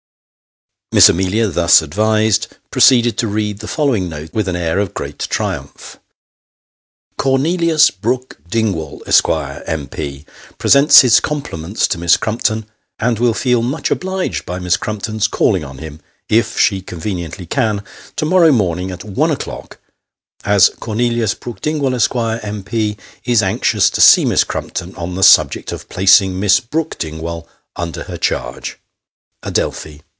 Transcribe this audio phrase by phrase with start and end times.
[0.93, 5.19] Miss Amelia, thus advised, proceeded to read the following note with an air of great
[5.19, 5.97] triumph"
[7.17, 10.25] Cornelius Brook Dingwall, Esq., M.P.,
[10.57, 12.65] presents his compliments to Miss Crumpton,
[12.99, 17.85] and will feel much obliged by Miss Crumpton's calling on him, if she conveniently can,
[18.17, 19.77] to morrow morning at one o'clock,
[20.43, 25.71] as Cornelius Brook Dingwall, Esq., M.P., is anxious to see Miss Crumpton on the subject
[25.71, 27.47] of placing Miss Brook Ding, vail
[27.77, 28.77] under her charge."
[29.41, 30.01] Adelphi.